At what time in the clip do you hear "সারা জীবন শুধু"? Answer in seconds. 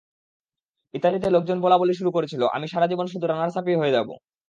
2.67-3.25